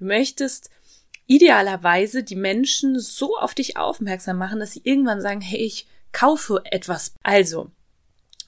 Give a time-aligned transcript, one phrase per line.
[0.00, 0.70] Du möchtest
[1.26, 6.62] idealerweise die Menschen so auf dich aufmerksam machen, dass sie irgendwann sagen, hey, ich kaufe
[6.64, 7.14] etwas.
[7.22, 7.70] Also,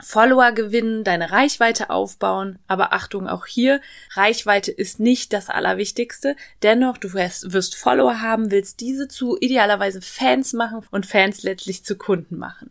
[0.00, 3.80] Follower gewinnen, deine Reichweite aufbauen, aber Achtung auch hier,
[4.14, 6.34] Reichweite ist nicht das Allerwichtigste.
[6.62, 11.84] Dennoch, du wirst, wirst Follower haben, willst diese zu idealerweise Fans machen und Fans letztlich
[11.84, 12.70] zu Kunden machen.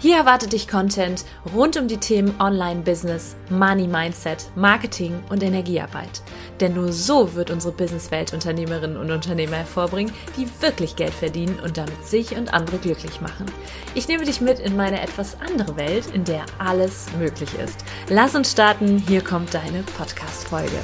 [0.00, 6.22] Hier erwartet dich Content rund um die Themen Online-Business, Money-Mindset, Marketing und Energiearbeit.
[6.58, 11.76] Denn nur so wird unsere Businesswelt Unternehmerinnen und Unternehmer hervorbringen, die wirklich Geld verdienen und
[11.76, 13.44] damit sich und andere glücklich machen.
[13.94, 17.84] Ich nehme dich mit in meine etwas andere Welt, in der alles möglich ist.
[18.08, 20.78] Lass uns starten, hier kommt deine Podcast-Folge.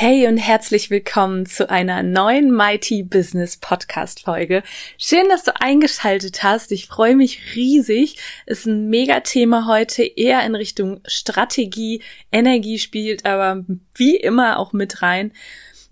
[0.00, 4.62] Hey und herzlich willkommen zu einer neuen Mighty Business Podcast Folge.
[4.96, 6.70] Schön, dass du eingeschaltet hast.
[6.70, 8.16] Ich freue mich riesig.
[8.46, 12.00] Ist ein mega Thema heute, eher in Richtung Strategie.
[12.30, 13.64] Energie spielt aber
[13.96, 15.32] wie immer auch mit rein.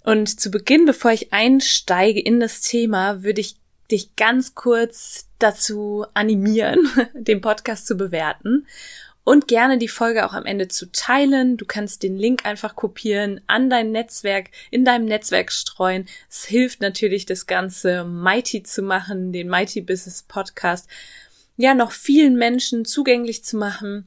[0.04, 3.56] Und zu Beginn, bevor ich einsteige in das Thema, würde ich
[3.90, 8.68] dich ganz kurz dazu animieren, den Podcast zu bewerten
[9.26, 11.56] und gerne die Folge auch am Ende zu teilen.
[11.56, 16.06] Du kannst den Link einfach kopieren, an dein Netzwerk, in deinem Netzwerk streuen.
[16.30, 20.88] Es hilft natürlich, das Ganze mighty zu machen, den Mighty Business Podcast
[21.56, 24.06] ja noch vielen Menschen zugänglich zu machen.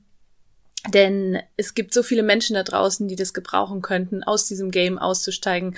[0.87, 4.97] Denn es gibt so viele Menschen da draußen, die das gebrauchen könnten, aus diesem Game
[4.97, 5.75] auszusteigen.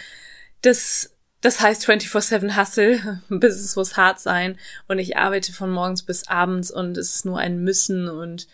[0.62, 6.28] Das das heißt 24-7 Hustle, Business muss hart sein und ich arbeite von morgens bis
[6.28, 8.48] abends und es ist nur ein Müssen und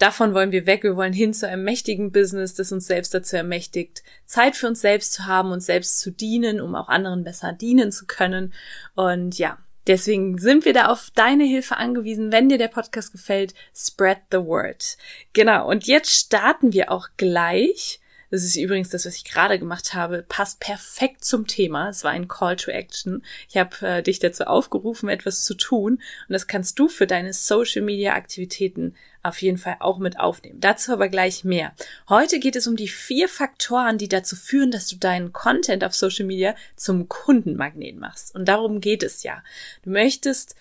[0.00, 0.82] Davon wollen wir weg.
[0.82, 4.80] Wir wollen hin zu einem mächtigen Business, das uns selbst dazu ermächtigt, Zeit für uns
[4.80, 8.54] selbst zu haben, uns selbst zu dienen, um auch anderen besser dienen zu können.
[8.94, 12.30] Und ja, Deswegen sind wir da auf deine Hilfe angewiesen.
[12.30, 14.96] Wenn dir der Podcast gefällt, spread the word.
[15.32, 15.68] Genau.
[15.68, 18.00] Und jetzt starten wir auch gleich
[18.30, 21.88] das ist übrigens das, was ich gerade gemacht habe, passt perfekt zum Thema.
[21.88, 23.24] Es war ein Call to Action.
[23.48, 25.94] Ich habe äh, dich dazu aufgerufen, etwas zu tun.
[25.94, 30.60] Und das kannst du für deine Social Media Aktivitäten auf jeden Fall auch mit aufnehmen.
[30.60, 31.72] Dazu aber gleich mehr.
[32.08, 35.94] Heute geht es um die vier Faktoren, die dazu führen, dass du deinen Content auf
[35.94, 38.34] Social Media zum Kundenmagnet machst.
[38.34, 39.42] Und darum geht es ja.
[39.82, 40.56] Du möchtest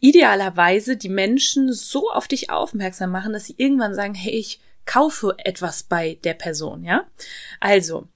[0.00, 5.34] idealerweise die Menschen so auf dich aufmerksam machen, dass sie irgendwann sagen, hey, ich kaufe
[5.38, 7.06] etwas bei der Person, ja?
[7.60, 8.08] Also,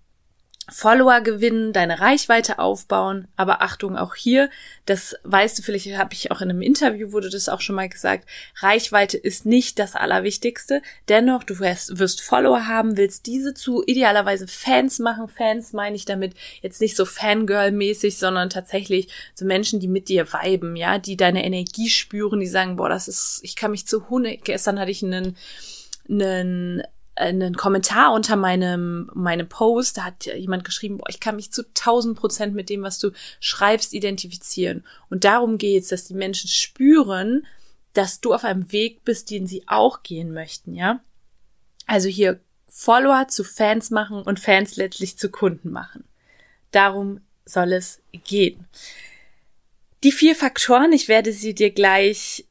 [0.72, 4.48] Follower gewinnen, deine Reichweite aufbauen, aber Achtung auch hier,
[4.86, 7.88] das weißt du vielleicht, habe ich auch in einem Interview wurde das auch schon mal
[7.88, 8.28] gesagt,
[8.60, 14.48] Reichweite ist nicht das Allerwichtigste, dennoch du wirst, wirst Follower haben, willst diese zu idealerweise
[14.48, 19.88] Fans machen, Fans meine ich damit jetzt nicht so Fangirl-mäßig, sondern tatsächlich so Menschen, die
[19.88, 23.70] mit dir viben, ja, die deine Energie spüren, die sagen, boah, das ist, ich kann
[23.72, 25.36] mich zu Hunde, gestern hatte ich einen
[26.08, 26.82] einen
[27.22, 31.62] einen Kommentar unter meinem, meinem Post, da hat jemand geschrieben, boah, ich kann mich zu
[31.72, 34.84] tausend Prozent mit dem, was du schreibst, identifizieren.
[35.08, 37.46] Und darum geht's, dass die Menschen spüren,
[37.92, 41.00] dass du auf einem Weg bist, den sie auch gehen möchten, ja?
[41.86, 46.04] Also hier Follower zu Fans machen und Fans letztlich zu Kunden machen.
[46.70, 48.66] Darum soll es gehen.
[50.02, 52.46] Die vier Faktoren, ich werde sie dir gleich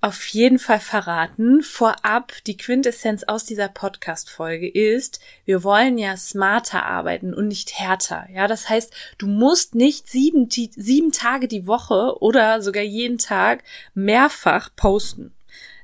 [0.00, 1.62] auf jeden Fall verraten.
[1.62, 8.26] Vorab, die Quintessenz aus dieser Podcast-Folge ist, wir wollen ja smarter arbeiten und nicht härter.
[8.32, 13.64] Ja, das heißt, du musst nicht sieben, sieben Tage die Woche oder sogar jeden Tag
[13.94, 15.34] mehrfach posten.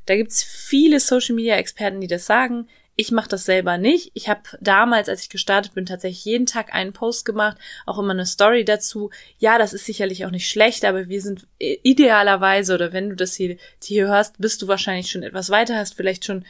[0.07, 2.69] Da gibt's viele Social-Media-Experten, die das sagen.
[2.95, 4.11] Ich mache das selber nicht.
[4.13, 8.13] Ich habe damals, als ich gestartet bin, tatsächlich jeden Tag einen Post gemacht, auch immer
[8.13, 9.11] eine Story dazu.
[9.39, 13.35] Ja, das ist sicherlich auch nicht schlecht, aber wir sind idealerweise, oder wenn du das
[13.35, 16.45] hier, hier hörst, bist du wahrscheinlich schon etwas weiter, hast vielleicht schon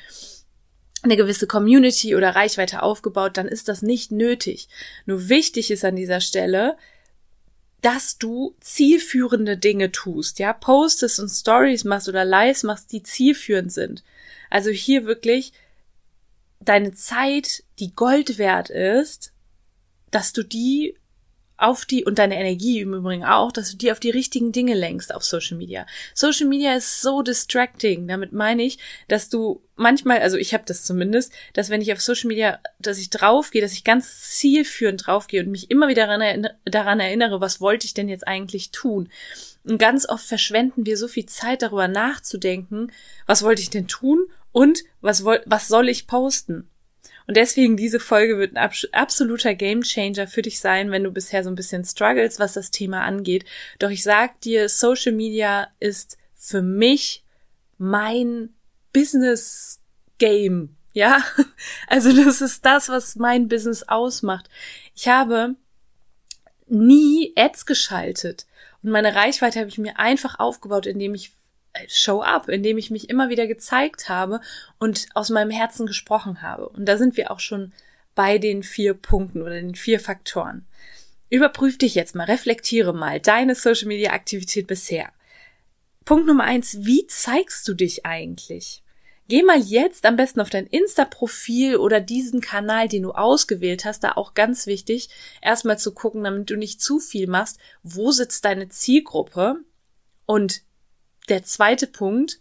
[1.02, 4.68] eine gewisse Community oder Reichweite aufgebaut, dann ist das nicht nötig.
[5.06, 6.76] Nur wichtig ist an dieser Stelle,
[7.82, 13.72] dass du zielführende Dinge tust, ja, postest und Stories machst oder Lives machst, die zielführend
[13.72, 14.04] sind.
[14.50, 15.52] Also hier wirklich
[16.64, 19.32] deine Zeit, die Gold wert ist,
[20.10, 20.96] dass du die
[21.62, 24.74] auf die und deine Energie im Übrigen auch, dass du die auf die richtigen Dinge
[24.74, 25.86] lenkst auf Social Media.
[26.12, 28.08] Social Media ist so distracting.
[28.08, 32.00] Damit meine ich, dass du manchmal, also ich habe das zumindest, dass wenn ich auf
[32.00, 36.20] Social Media, dass ich draufgehe, dass ich ganz zielführend draufgehe und mich immer wieder daran
[36.20, 39.08] erinnere, daran erinnere, was wollte ich denn jetzt eigentlich tun?
[39.62, 42.90] Und ganz oft verschwenden wir so viel Zeit darüber nachzudenken,
[43.26, 46.68] was wollte ich denn tun und was, was soll ich posten?
[47.26, 51.50] Und deswegen diese Folge wird ein absoluter Gamechanger für dich sein, wenn du bisher so
[51.50, 53.44] ein bisschen struggles, was das Thema angeht.
[53.78, 57.24] Doch ich sag dir, Social Media ist für mich
[57.78, 58.50] mein
[58.92, 59.80] Business
[60.18, 60.76] Game.
[60.92, 61.24] Ja,
[61.86, 64.50] also das ist das, was mein Business ausmacht.
[64.94, 65.54] Ich habe
[66.66, 68.46] nie Ads geschaltet
[68.82, 71.32] und meine Reichweite habe ich mir einfach aufgebaut, indem ich
[71.88, 74.40] Show up, indem ich mich immer wieder gezeigt habe
[74.78, 76.68] und aus meinem Herzen gesprochen habe.
[76.68, 77.72] Und da sind wir auch schon
[78.14, 80.66] bei den vier Punkten oder den vier Faktoren.
[81.30, 85.10] Überprüf dich jetzt mal, reflektiere mal deine Social Media Aktivität bisher.
[86.04, 88.82] Punkt Nummer eins, wie zeigst du dich eigentlich?
[89.28, 94.04] Geh mal jetzt am besten auf dein Insta-Profil oder diesen Kanal, den du ausgewählt hast,
[94.04, 95.08] da auch ganz wichtig,
[95.40, 99.60] erstmal zu gucken, damit du nicht zu viel machst, wo sitzt deine Zielgruppe
[100.26, 100.62] und
[101.28, 102.38] der zweite Punkt,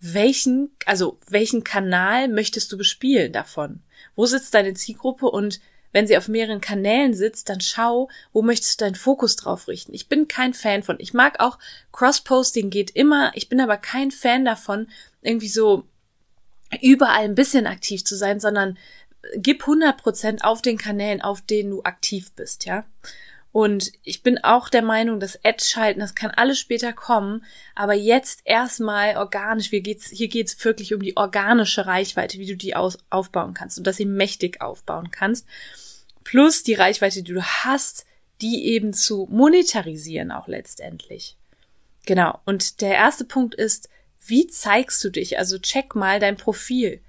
[0.00, 3.82] welchen, also welchen Kanal möchtest du bespielen davon?
[4.14, 5.60] Wo sitzt deine Zielgruppe und
[5.92, 9.94] wenn sie auf mehreren Kanälen sitzt, dann schau, wo möchtest du deinen Fokus drauf richten.
[9.94, 10.96] Ich bin kein Fan von.
[10.98, 11.58] Ich mag auch
[11.92, 13.32] Cross-Posting geht immer.
[13.34, 14.88] Ich bin aber kein Fan davon,
[15.22, 15.88] irgendwie so
[16.82, 18.76] überall ein bisschen aktiv zu sein, sondern
[19.36, 22.84] gib 100 Prozent auf den Kanälen, auf denen du aktiv bist, ja.
[23.56, 27.42] Und ich bin auch der Meinung, dass Ad-Schalten, das kann alles später kommen,
[27.74, 32.54] aber jetzt erstmal organisch, hier geht's, hier geht's wirklich um die organische Reichweite, wie du
[32.54, 35.46] die aus, aufbauen kannst und dass sie mächtig aufbauen kannst.
[36.22, 38.04] Plus die Reichweite, die du hast,
[38.42, 41.38] die eben zu monetarisieren auch letztendlich.
[42.04, 42.38] Genau.
[42.44, 43.88] Und der erste Punkt ist,
[44.20, 45.38] wie zeigst du dich?
[45.38, 47.00] Also check mal dein Profil.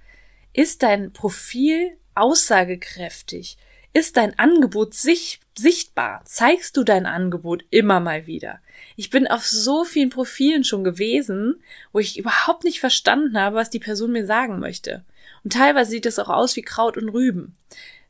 [0.53, 3.57] Ist dein Profil aussagekräftig?
[3.97, 6.21] Ist dein Angebot sich, sichtbar?
[6.23, 8.59] Zeigst du dein Angebot immer mal wieder?
[8.95, 13.71] Ich bin auf so vielen Profilen schon gewesen, wo ich überhaupt nicht verstanden habe, was
[13.71, 15.03] die Person mir sagen möchte.
[15.43, 17.57] Und teilweise sieht es auch aus wie Kraut und Rüben.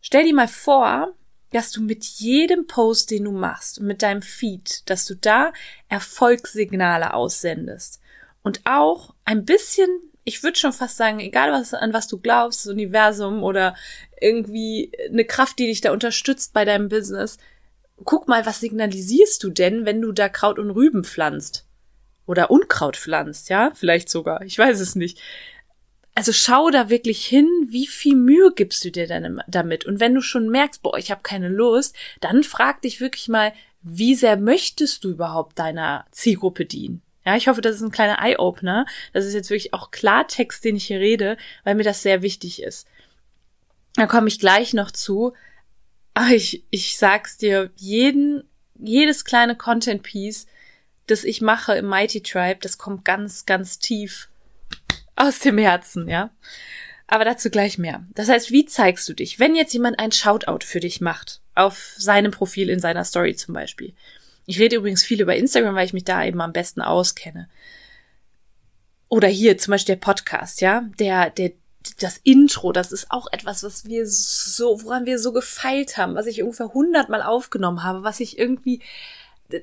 [0.02, 1.14] Stell dir mal vor,
[1.52, 5.54] dass du mit jedem Post, den du machst, mit deinem Feed, dass du da
[5.88, 8.02] Erfolgssignale aussendest
[8.44, 9.88] und auch ein bisschen
[10.28, 13.76] ich würde schon fast sagen, egal was, an was du glaubst, das Universum oder
[14.20, 17.38] irgendwie eine Kraft, die dich da unterstützt bei deinem Business,
[18.04, 21.66] guck mal, was signalisierst du denn, wenn du da Kraut und Rüben pflanzt?
[22.26, 23.72] Oder Unkraut pflanzt, ja?
[23.74, 24.42] Vielleicht sogar.
[24.42, 25.18] Ich weiß es nicht.
[26.14, 29.86] Also schau da wirklich hin, wie viel Mühe gibst du dir denn damit?
[29.86, 33.54] Und wenn du schon merkst, boah, ich habe keine Lust, dann frag dich wirklich mal,
[33.82, 37.02] wie sehr möchtest du überhaupt deiner Zielgruppe dienen?
[37.28, 38.86] Ja, ich hoffe, das ist ein kleiner Eye-Opener.
[39.12, 41.36] Das ist jetzt wirklich auch Klartext, den ich hier rede,
[41.66, 42.88] weil mir das sehr wichtig ist.
[43.96, 45.34] Da komme ich gleich noch zu.
[46.14, 48.46] Aber ich, ich sag's dir, jeden,
[48.80, 50.48] jedes kleine Content-Piece,
[51.08, 54.30] das ich mache im Mighty Tribe, das kommt ganz, ganz tief
[55.18, 56.30] aus dem Herzen, ja.
[57.08, 58.06] Aber dazu gleich mehr.
[58.16, 59.38] Das heißt, wie zeigst du dich?
[59.38, 63.54] Wenn jetzt jemand ein Shoutout für dich macht, auf seinem Profil in seiner Story zum
[63.54, 63.94] Beispiel,
[64.48, 67.50] ich rede übrigens viel über Instagram, weil ich mich da eben am besten auskenne.
[69.10, 71.52] Oder hier zum Beispiel der Podcast, ja, der, der,
[72.00, 76.28] das Intro, das ist auch etwas, was wir so, woran wir so gefeilt haben, was
[76.28, 78.82] ich ungefähr hundertmal aufgenommen habe, was ich irgendwie,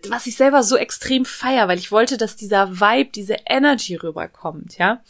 [0.08, 4.76] was ich selber so extrem feier, weil ich wollte, dass dieser Vibe, diese Energy rüberkommt,
[4.76, 5.02] ja.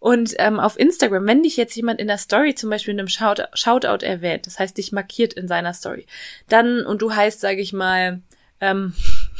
[0.00, 3.08] Und ähm, auf Instagram, wenn dich jetzt jemand in der Story zum Beispiel in einem
[3.08, 6.06] Shout Shoutout erwähnt, das heißt dich markiert in seiner Story,
[6.46, 8.20] dann und du heißt, sage ich mal,
[8.60, 8.92] ähm,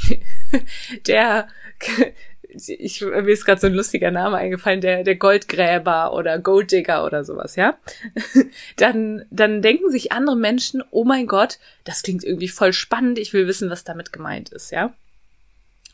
[1.07, 1.49] der,
[2.49, 7.25] ich, mir ist gerade so ein lustiger Name eingefallen, der, der Goldgräber oder Golddigger oder
[7.25, 7.79] sowas, ja?
[8.77, 13.33] Dann, dann denken sich andere Menschen, oh mein Gott, das klingt irgendwie voll spannend, ich
[13.33, 14.95] will wissen, was damit gemeint ist, ja?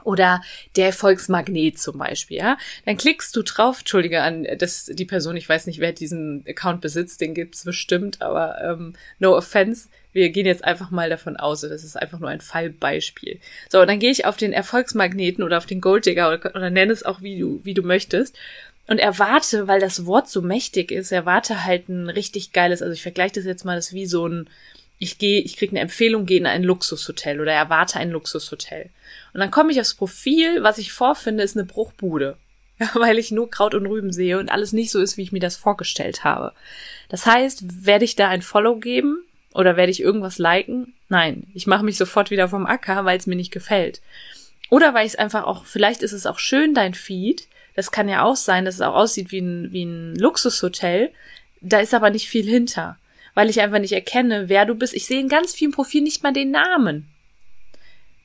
[0.03, 0.43] Oder
[0.77, 2.57] der Erfolgsmagnet zum Beispiel, ja.
[2.87, 6.81] Dann klickst du drauf, entschuldige an das, die Person, ich weiß nicht, wer diesen Account
[6.81, 11.61] besitzt, den gibt's bestimmt, aber ähm, no offense wir gehen jetzt einfach mal davon aus,
[11.61, 13.39] das ist einfach nur ein Fallbeispiel.
[13.69, 16.93] So, und dann gehe ich auf den Erfolgsmagneten oder auf den Golddigger oder, oder nenne
[16.93, 18.37] es auch wie du, wie du möchtest.
[18.87, 23.03] Und erwarte, weil das Wort so mächtig ist, erwarte halt ein richtig geiles, also ich
[23.03, 24.51] vergleiche das jetzt mal, das ist wie so ein,
[24.99, 28.91] ich gehe, ich kriege eine Empfehlung, gehe in ein Luxushotel oder erwarte ein Luxushotel.
[29.33, 32.37] Und dann komme ich aufs Profil, was ich vorfinde, ist eine Bruchbude.
[32.81, 35.33] Ja, weil ich nur Kraut und Rüben sehe und alles nicht so ist, wie ich
[35.33, 36.53] mir das vorgestellt habe.
[37.09, 40.95] Das heißt, werde ich da ein Follow geben, Oder werde ich irgendwas liken?
[41.09, 44.01] Nein, ich mache mich sofort wieder vom Acker, weil es mir nicht gefällt.
[44.69, 47.49] Oder weil ich es einfach auch, vielleicht ist es auch schön, dein Feed.
[47.75, 51.11] Das kann ja auch sein, dass es auch aussieht wie ein, wie ein Luxushotel.
[51.61, 52.97] Da ist aber nicht viel hinter,
[53.35, 54.95] weil ich einfach nicht erkenne, wer du bist.
[54.95, 57.09] Ich sehe in ganz vielen Profilen nicht mal den Namen.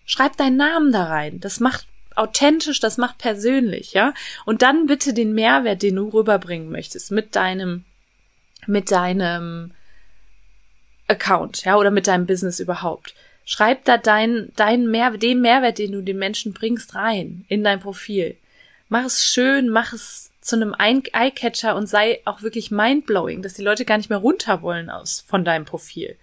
[0.05, 1.39] Schreib deinen Namen da rein.
[1.39, 4.13] Das macht authentisch, das macht persönlich, ja.
[4.45, 7.83] Und dann bitte den Mehrwert, den du rüberbringen möchtest, mit deinem,
[8.67, 9.71] mit deinem
[11.07, 13.13] Account, ja, oder mit deinem Business überhaupt.
[13.45, 17.79] Schreib da deinen, deinen Mehrwert, den Mehrwert, den du den Menschen bringst, rein in dein
[17.79, 18.35] Profil.
[18.89, 23.63] Mach es schön, mach es zu einem Eyecatcher und sei auch wirklich mindblowing, dass die
[23.63, 26.15] Leute gar nicht mehr runter wollen aus von deinem Profil.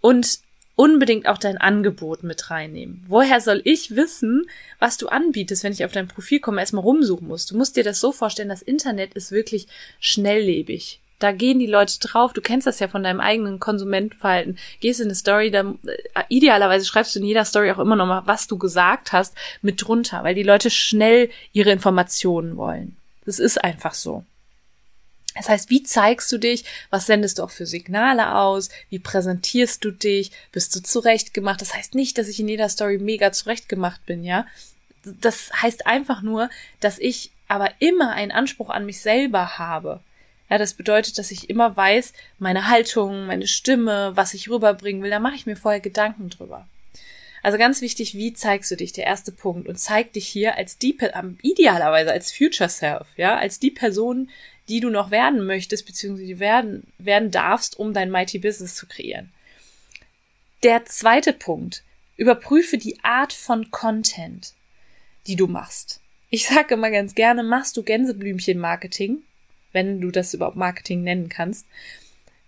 [0.00, 0.40] Und
[0.76, 3.04] unbedingt auch dein Angebot mit reinnehmen.
[3.08, 7.26] Woher soll ich wissen, was du anbietest, wenn ich auf dein Profil komme, erstmal rumsuchen
[7.26, 7.46] muss?
[7.46, 9.66] Du musst dir das so vorstellen, das Internet ist wirklich
[9.98, 11.00] schnelllebig.
[11.18, 12.32] Da gehen die Leute drauf.
[12.32, 14.58] Du kennst das ja von deinem eigenen Konsumentverhalten.
[14.80, 18.06] Gehst in eine Story, dann äh, idealerweise schreibst du in jeder Story auch immer noch
[18.06, 22.96] mal, was du gesagt hast, mit drunter, weil die Leute schnell ihre Informationen wollen.
[23.26, 24.24] Das ist einfach so.
[25.34, 26.64] Das heißt, wie zeigst du dich?
[26.90, 28.70] Was sendest du auch für Signale aus?
[28.90, 30.32] Wie präsentierst du dich?
[30.52, 31.60] Bist du zurechtgemacht?
[31.60, 34.46] Das heißt nicht, dass ich in jeder Story mega zurechtgemacht bin, ja?
[35.04, 40.00] Das heißt einfach nur, dass ich aber immer einen Anspruch an mich selber habe.
[40.50, 45.10] Ja, das bedeutet, dass ich immer weiß, meine Haltung, meine Stimme, was ich rüberbringen will,
[45.10, 46.66] da mache ich mir vorher Gedanken drüber.
[47.42, 48.92] Also ganz wichtig, wie zeigst du dich?
[48.92, 49.68] Der erste Punkt.
[49.68, 50.96] Und zeig dich hier als die,
[51.42, 54.30] idealerweise als Future Self, ja, als die Person,
[54.68, 59.32] die du noch werden möchtest, beziehungsweise werden, werden darfst, um dein Mighty Business zu kreieren.
[60.62, 61.82] Der zweite Punkt.
[62.16, 64.52] Überprüfe die Art von Content,
[65.28, 66.00] die du machst.
[66.30, 69.22] Ich sage immer ganz gerne, machst du Gänseblümchen-Marketing,
[69.72, 71.66] wenn du das überhaupt Marketing nennen kannst,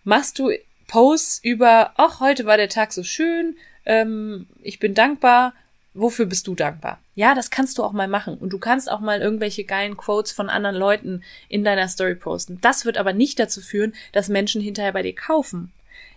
[0.05, 0.50] machst du
[0.89, 5.55] Posts über, ach, heute war der Tag so schön, ähm, ich bin dankbar,
[5.95, 6.99] wofür bist du dankbar?
[7.15, 8.39] Ja, das kannst du auch mal machen.
[8.39, 12.59] Und du kannst auch mal irgendwelche geilen Quotes von anderen Leuten in deiner Story posten.
[12.61, 15.73] Das wird aber nicht dazu führen, dass Menschen hinterher bei dir kaufen.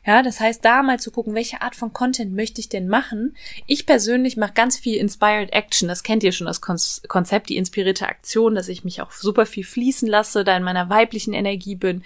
[0.05, 3.35] Ja, das heißt, da mal zu gucken, welche Art von Content möchte ich denn machen?
[3.67, 5.87] Ich persönlich mache ganz viel Inspired Action.
[5.87, 9.63] Das kennt ihr schon, das Konzept, die inspirierte Aktion, dass ich mich auch super viel
[9.63, 12.03] fließen lasse, da in meiner weiblichen Energie bin.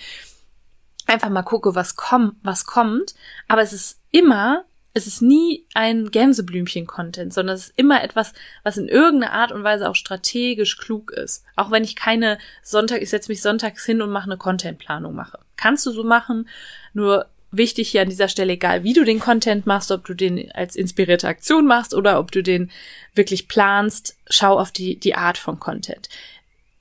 [1.07, 3.15] Einfach mal gucke, was kommt, was kommt.
[3.47, 4.65] Aber es ist immer
[4.97, 9.63] es ist nie ein Gänseblümchen-Content, sondern es ist immer etwas, was in irgendeiner Art und
[9.63, 11.45] Weise auch strategisch klug ist.
[11.55, 15.37] Auch wenn ich keine Sonntag, ich setze mich sonntags hin und mache eine Contentplanung mache.
[15.55, 16.49] Kannst du so machen,
[16.93, 20.51] nur wichtig hier an dieser Stelle, egal wie du den Content machst, ob du den
[20.51, 22.71] als inspirierte Aktion machst oder ob du den
[23.13, 26.09] wirklich planst, schau auf die, die Art von Content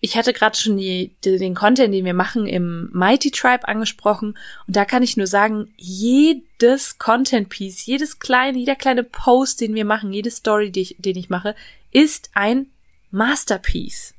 [0.00, 4.38] ich hatte gerade schon die, den Content, den wir machen im Mighty Tribe angesprochen.
[4.66, 9.74] Und da kann ich nur sagen, jedes Content Piece, jedes kleine, jeder kleine Post, den
[9.74, 11.54] wir machen, jede Story, die ich, den ich mache,
[11.90, 12.66] ist ein
[13.10, 14.14] Masterpiece.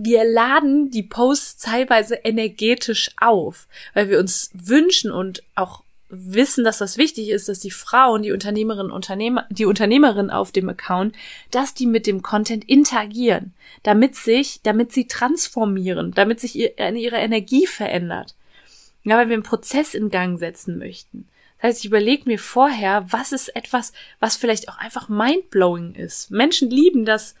[0.00, 6.78] Wir laden die Posts teilweise energetisch auf, weil wir uns wünschen und auch wissen, dass
[6.78, 11.16] das wichtig ist, dass die Frauen, die Unternehmerinnen, Unternehmer, die Unternehmerin auf dem Account,
[11.50, 13.52] dass die mit dem Content interagieren,
[13.82, 18.36] damit sich, damit sie transformieren, damit sich ihr, ihre Energie verändert.
[19.02, 21.28] Ja, weil wir einen Prozess in Gang setzen möchten.
[21.56, 26.30] Das heißt, ich überlege mir vorher, was ist etwas, was vielleicht auch einfach mindblowing ist.
[26.30, 27.34] Menschen lieben das,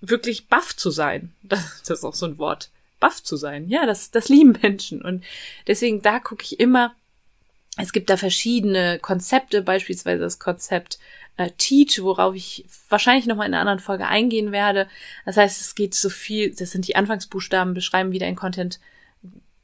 [0.00, 1.32] wirklich baff zu sein.
[1.42, 2.70] Das, das ist auch so ein Wort.
[3.00, 3.68] Baff zu sein.
[3.68, 5.02] Ja, das, das lieben Menschen.
[5.02, 5.24] Und
[5.66, 6.94] deswegen da gucke ich immer,
[7.76, 10.98] es gibt da verschiedene Konzepte, beispielsweise das Konzept
[11.36, 14.88] äh, Teach, worauf ich wahrscheinlich nochmal in einer anderen Folge eingehen werde.
[15.24, 18.80] Das heißt, es geht so viel, das sind die Anfangsbuchstaben, beschreiben, wie dein Content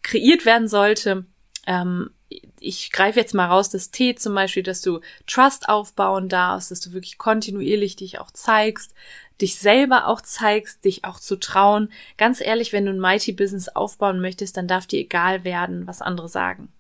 [0.03, 1.27] kreiert werden sollte.
[1.67, 2.11] Ähm,
[2.59, 6.81] ich greife jetzt mal raus, das T zum Beispiel, dass du Trust aufbauen darfst, dass
[6.81, 8.95] du wirklich kontinuierlich dich auch zeigst,
[9.41, 11.91] dich selber auch zeigst, dich auch zu trauen.
[12.17, 16.03] Ganz ehrlich, wenn du ein Mighty Business aufbauen möchtest, dann darf dir egal werden, was
[16.03, 16.73] andere sagen.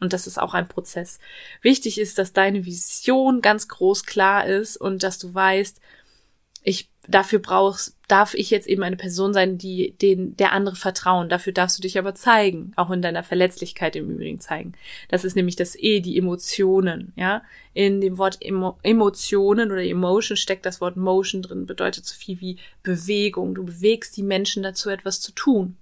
[0.00, 1.18] Und das ist auch ein Prozess.
[1.60, 5.80] Wichtig ist, dass deine Vision ganz groß klar ist und dass du weißt,
[6.62, 11.28] ich dafür brauchst, darf ich jetzt eben eine Person sein, die den der andere vertrauen.
[11.28, 14.74] Dafür darfst du dich aber zeigen, auch in deiner Verletzlichkeit im Übrigen zeigen.
[15.08, 17.42] Das ist nämlich das E, die Emotionen, ja.
[17.74, 22.40] In dem Wort Emo Emotionen oder Emotion steckt das Wort Motion drin, bedeutet so viel
[22.40, 23.54] wie Bewegung.
[23.54, 25.76] Du bewegst die Menschen dazu, etwas zu tun.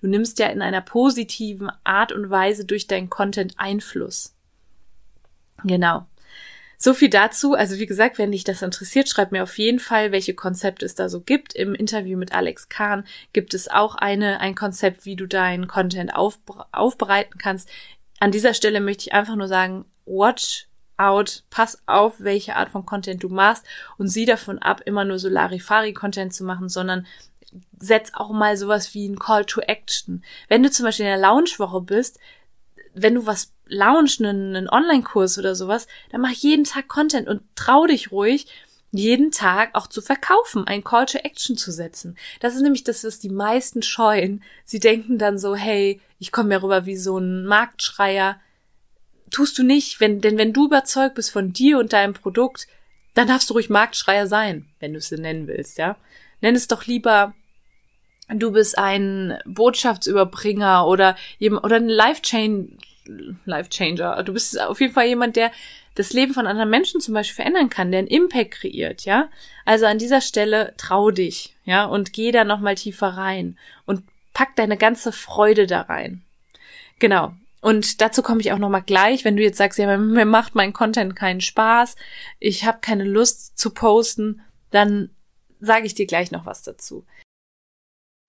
[0.00, 4.34] Du nimmst ja in einer positiven Art und Weise durch deinen Content Einfluss.
[5.64, 6.06] Genau.
[6.84, 7.54] So viel dazu.
[7.54, 10.96] Also wie gesagt, wenn dich das interessiert, schreib mir auf jeden Fall, welche Konzepte es
[10.96, 11.54] da so gibt.
[11.54, 16.12] Im Interview mit Alex Kahn gibt es auch eine, ein Konzept, wie du deinen Content
[16.12, 16.40] auf,
[16.72, 17.70] aufbereiten kannst.
[18.18, 22.84] an dieser Stelle möchte ich einfach nur sagen, watch out, pass auf, welche Art von
[22.84, 23.64] Content du machst
[23.96, 27.06] und sieh davon ab, immer nur so Larifari-Content zu machen, sondern
[27.78, 30.24] setz auch mal sowas wie ein Call to Action.
[30.48, 32.18] Wenn du zum Beispiel in der Launchwoche bist,
[32.92, 37.42] wenn du was launchen, einen, einen Online-Kurs oder sowas, dann mach jeden Tag Content und
[37.54, 38.46] trau dich ruhig,
[38.92, 42.16] jeden Tag auch zu verkaufen, ein Call to Action zu setzen.
[42.40, 44.42] Das ist nämlich das, was die meisten scheuen.
[44.66, 48.38] Sie denken dann so, hey, ich komme mir rüber wie so ein Marktschreier.
[49.30, 52.66] Tust du nicht, wenn, denn wenn du überzeugt bist von dir und deinem Produkt,
[53.14, 55.96] dann darfst du ruhig Marktschreier sein, wenn du es nennen willst, ja.
[56.42, 57.34] Nenn es doch lieber,
[58.28, 61.88] du bist ein Botschaftsüberbringer oder jemand, oder ein
[63.06, 64.22] Life-Chain, Life-Changer.
[64.22, 65.50] Du bist auf jeden Fall jemand, der
[65.94, 69.28] das Leben von anderen Menschen zum Beispiel verändern kann, der einen Impact kreiert, ja.
[69.64, 74.56] Also an dieser Stelle trau dich, ja, und geh da nochmal tiefer rein und pack
[74.56, 76.22] deine ganze Freude da rein.
[76.98, 77.34] Genau.
[77.60, 80.72] Und dazu komme ich auch nochmal gleich, wenn du jetzt sagst, ja, mir macht mein
[80.72, 81.94] Content keinen Spaß,
[82.40, 84.40] ich habe keine Lust zu posten,
[84.70, 85.10] dann
[85.60, 87.04] sage ich dir gleich noch was dazu.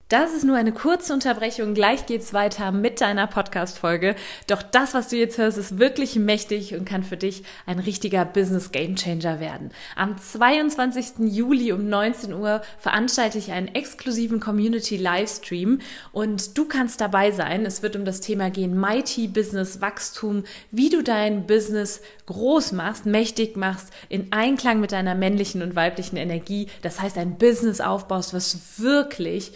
[0.08, 1.72] Das ist nur eine kurze Unterbrechung.
[1.72, 4.16] Gleich geht's weiter mit deiner Podcast-Folge.
[4.46, 8.26] Doch das, was du jetzt hörst, ist wirklich mächtig und kann für dich ein richtiger
[8.26, 9.70] Business Game Changer werden.
[9.96, 11.32] Am 22.
[11.32, 15.80] Juli um 19 Uhr veranstalte ich einen exklusiven Community Livestream
[16.12, 17.64] und du kannst dabei sein.
[17.64, 23.06] Es wird um das Thema gehen Mighty Business Wachstum, wie du dein Business groß machst,
[23.06, 26.68] mächtig machst, in Einklang mit deiner männlichen und weiblichen Energie.
[26.82, 29.52] Das heißt, ein Business aufbaust, was wirklich wirklich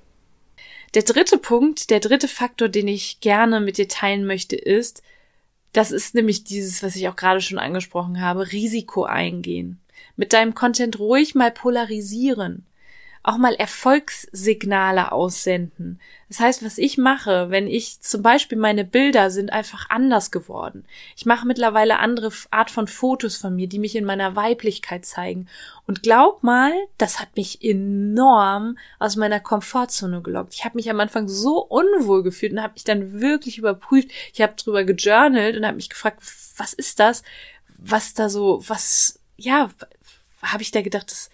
[0.94, 5.02] Der dritte Punkt, der dritte Faktor, den ich gerne mit dir teilen möchte, ist,
[5.74, 9.80] das ist nämlich dieses, was ich auch gerade schon angesprochen habe, Risiko eingehen.
[10.18, 12.66] Mit deinem Content ruhig mal polarisieren
[13.24, 16.00] auch mal Erfolgssignale aussenden.
[16.28, 20.86] Das heißt, was ich mache, wenn ich zum Beispiel meine Bilder sind einfach anders geworden.
[21.16, 25.48] Ich mache mittlerweile andere Art von Fotos von mir, die mich in meiner Weiblichkeit zeigen.
[25.86, 30.54] Und glaub mal, das hat mich enorm aus meiner Komfortzone gelockt.
[30.54, 34.10] Ich habe mich am Anfang so unwohl gefühlt und habe mich dann wirklich überprüft.
[34.34, 36.22] Ich habe drüber gejournalt und habe mich gefragt,
[36.58, 37.24] was ist das?
[37.78, 39.70] Was da so, was, ja,
[40.42, 41.30] habe ich da gedacht, das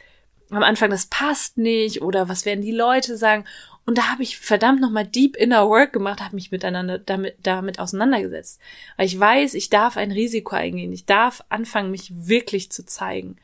[0.50, 3.46] am Anfang, das passt nicht oder was werden die Leute sagen.
[3.86, 7.80] Und da habe ich verdammt nochmal deep inner work gemacht, habe mich miteinander damit, damit
[7.80, 8.60] auseinandergesetzt.
[8.98, 10.92] Weil ich weiß, ich darf ein Risiko eingehen.
[10.92, 13.38] Ich darf anfangen, mich wirklich zu zeigen.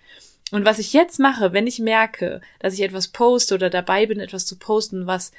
[0.52, 4.20] Und was ich jetzt mache, wenn ich merke, dass ich etwas poste oder dabei bin,
[4.20, 5.32] etwas zu posten, was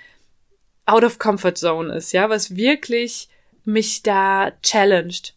[0.87, 3.29] out of comfort zone ist, ja, was wirklich
[3.65, 5.35] mich da challenged,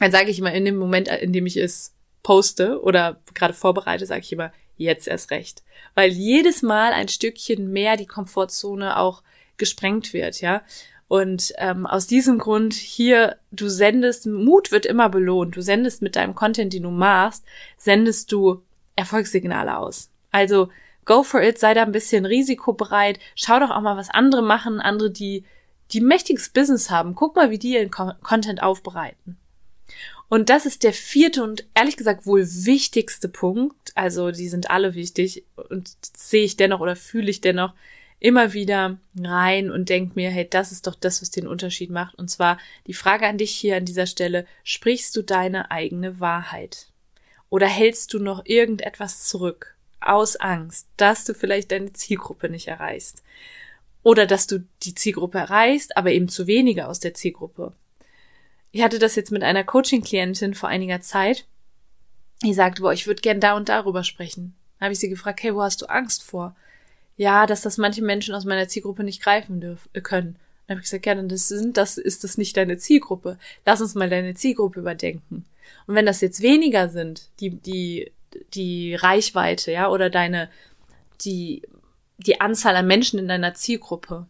[0.00, 4.06] dann sage ich immer in dem Moment, in dem ich es poste oder gerade vorbereite,
[4.06, 5.62] sage ich immer, jetzt erst recht.
[5.94, 9.22] Weil jedes Mal ein Stückchen mehr die Komfortzone auch
[9.56, 10.62] gesprengt wird, ja.
[11.06, 15.54] Und ähm, aus diesem Grund hier, du sendest, Mut wird immer belohnt.
[15.54, 17.44] Du sendest mit deinem Content, den du machst,
[17.76, 18.62] sendest du
[18.96, 20.10] Erfolgssignale aus.
[20.30, 20.70] Also
[21.04, 23.18] go for it, sei da ein bisschen risikobereit.
[23.34, 25.44] Schau doch auch mal, was andere machen, andere, die,
[25.92, 27.14] die mächtiges Business haben.
[27.14, 29.36] Guck mal, wie die ihren Content aufbereiten.
[30.28, 33.92] Und das ist der vierte und ehrlich gesagt wohl wichtigste Punkt.
[33.94, 37.72] Also die sind alle wichtig und sehe ich dennoch oder fühle ich dennoch
[38.24, 42.14] immer wieder rein und denke mir, hey, das ist doch das, was den Unterschied macht.
[42.14, 46.88] Und zwar die Frage an dich hier an dieser Stelle, sprichst du deine eigene Wahrheit?
[47.50, 53.22] Oder hältst du noch irgendetwas zurück aus Angst, dass du vielleicht deine Zielgruppe nicht erreichst?
[54.02, 57.72] Oder dass du die Zielgruppe erreichst, aber eben zu wenige aus der Zielgruppe
[58.74, 61.46] ich hatte das jetzt mit einer Coaching-Klientin vor einiger Zeit.
[62.42, 64.56] Die sagte, boah, ich würde gern da und darüber sprechen.
[64.78, 66.56] Dann habe ich sie gefragt, hey, wo hast du Angst vor?
[67.16, 70.40] Ja, dass das manche Menschen aus meiner Zielgruppe nicht greifen dürfen, äh, können.
[70.66, 73.38] Dann habe ich gesagt, ja, dann das sind, das ist das nicht deine Zielgruppe.
[73.64, 75.44] Lass uns mal deine Zielgruppe überdenken.
[75.86, 78.10] Und wenn das jetzt weniger sind, die, die,
[78.54, 80.50] die Reichweite, ja, oder deine,
[81.20, 81.62] die,
[82.18, 84.26] die Anzahl an Menschen in deiner Zielgruppe,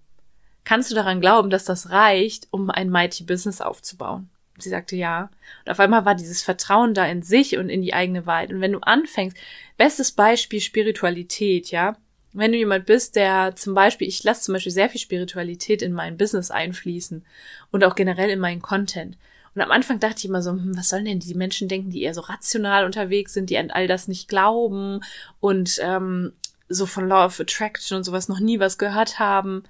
[0.64, 4.28] kannst du daran glauben, dass das reicht, um ein Mighty Business aufzubauen?
[4.58, 5.30] Sie sagte ja.
[5.64, 8.52] Und auf einmal war dieses Vertrauen da in sich und in die eigene Wahrheit.
[8.52, 9.36] Und wenn du anfängst,
[9.76, 11.96] bestes Beispiel Spiritualität, ja.
[12.32, 15.92] Wenn du jemand bist, der zum Beispiel, ich lasse zum Beispiel sehr viel Spiritualität in
[15.92, 17.24] mein Business einfließen
[17.70, 19.16] und auch generell in meinen Content.
[19.54, 22.02] Und am Anfang dachte ich immer so, hm, was sollen denn die Menschen denken, die
[22.02, 25.00] eher so rational unterwegs sind, die an all das nicht glauben
[25.40, 26.32] und ähm,
[26.68, 29.62] so von Law of Attraction und sowas noch nie was gehört haben.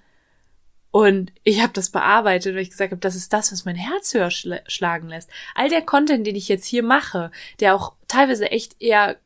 [0.94, 4.14] Und ich habe das bearbeitet, weil ich gesagt habe, das ist das, was mein Herz
[4.14, 5.28] höher schla schlagen lässt.
[5.56, 9.16] All der Content, den ich jetzt hier mache, der auch teilweise echt eher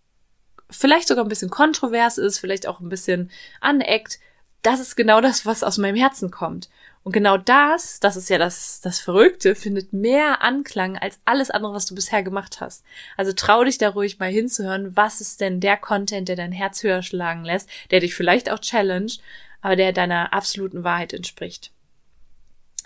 [0.71, 4.19] vielleicht sogar ein bisschen kontrovers ist, vielleicht auch ein bisschen aneckt,
[4.63, 6.71] das ist genau das, was aus meinem Herzen kommt.
[7.03, 11.75] Und genau das, das ist ja das, das Verrückte, findet mehr Anklang als alles andere,
[11.75, 12.83] was du bisher gemacht hast.
[13.19, 16.83] Also trau dich da ruhig mal hinzuhören, was ist denn der Content, der dein Herz
[16.83, 19.21] höher schlagen lässt, der dich vielleicht auch challenged,
[19.61, 21.73] aber der deiner absoluten Wahrheit entspricht.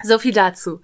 [0.03, 0.81] So viel dazu.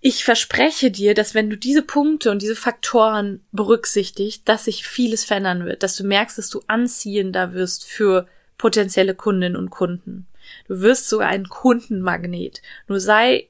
[0.00, 5.24] Ich verspreche dir, dass wenn du diese Punkte und diese Faktoren berücksichtigst, dass sich vieles
[5.24, 8.26] verändern wird, dass du merkst, dass du anziehender wirst für
[8.58, 10.26] potenzielle Kundinnen und Kunden.
[10.68, 12.62] Du wirst sogar ein Kundenmagnet.
[12.86, 13.48] Nur sei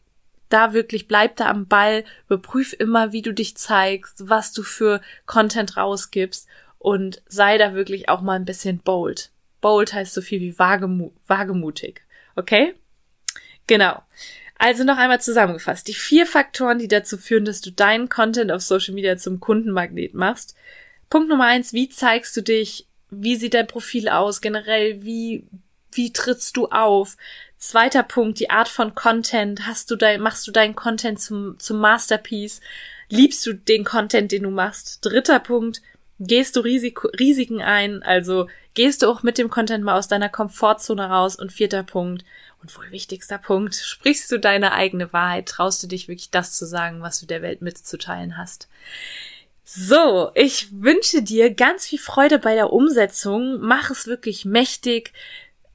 [0.48, 5.00] da wirklich, bleib da am Ball, überprüf immer, wie du dich zeigst, was du für
[5.26, 9.30] Content rausgibst und sei da wirklich auch mal ein bisschen bold.
[9.60, 12.02] Bold heißt so viel wie wagemu wagemutig.
[12.36, 12.74] Okay?
[13.66, 14.02] Genau.
[14.58, 15.86] Also noch einmal zusammengefasst.
[15.88, 20.14] Die vier Faktoren, die dazu führen, dass du deinen Content auf Social Media zum Kundenmagnet
[20.14, 20.54] machst.
[21.10, 22.86] Punkt Nummer eins, wie zeigst du dich?
[23.10, 24.40] Wie sieht dein Profil aus?
[24.40, 25.46] Generell, wie,
[25.92, 27.16] wie trittst du auf?
[27.58, 29.66] Zweiter Punkt, die Art von Content.
[29.66, 32.60] Hast du dein, machst du deinen Content zum, zum Masterpiece?
[33.08, 35.04] Liebst du den Content, den du machst?
[35.04, 35.82] Dritter Punkt,
[36.18, 38.02] gehst du Risiko, Risiken ein?
[38.02, 41.36] Also gehst du auch mit dem Content mal aus deiner Komfortzone raus?
[41.36, 42.24] Und vierter Punkt,
[42.62, 45.46] und wohl wichtigster Punkt, sprichst du deine eigene Wahrheit?
[45.48, 48.68] Traust du dich wirklich das zu sagen, was du der Welt mitzuteilen hast?
[49.64, 53.58] So, ich wünsche dir ganz viel Freude bei der Umsetzung.
[53.60, 55.12] Mach es wirklich mächtig.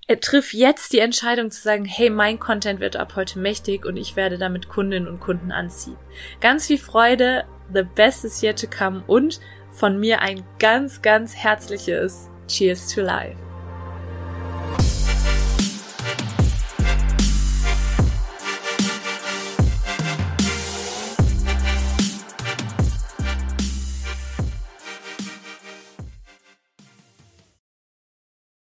[0.08, 3.98] Äh, triff jetzt die Entscheidung zu sagen, hey, mein Content wird ab heute mächtig und
[3.98, 5.98] ich werde damit Kundinnen und Kunden anziehen.
[6.40, 7.46] Ganz viel Freude.
[7.74, 9.40] The best is yet to come und
[9.72, 13.38] von mir ein ganz, ganz herzliches Cheers to Life.